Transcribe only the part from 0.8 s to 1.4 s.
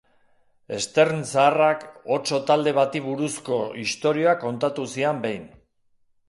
Stern